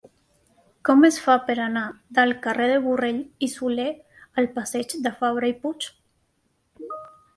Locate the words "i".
3.49-3.53, 5.53-5.59